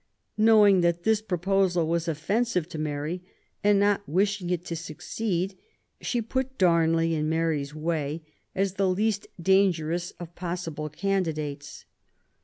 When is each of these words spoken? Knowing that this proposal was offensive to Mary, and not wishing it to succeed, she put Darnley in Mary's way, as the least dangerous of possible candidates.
Knowing 0.39 0.81
that 0.81 1.03
this 1.03 1.21
proposal 1.21 1.87
was 1.87 2.07
offensive 2.07 2.67
to 2.67 2.79
Mary, 2.79 3.21
and 3.63 3.79
not 3.79 4.01
wishing 4.09 4.49
it 4.49 4.65
to 4.65 4.75
succeed, 4.75 5.55
she 6.01 6.23
put 6.23 6.57
Darnley 6.57 7.13
in 7.13 7.29
Mary's 7.29 7.75
way, 7.75 8.23
as 8.55 8.73
the 8.73 8.89
least 8.89 9.27
dangerous 9.43 10.09
of 10.19 10.33
possible 10.33 10.89
candidates. 10.89 11.85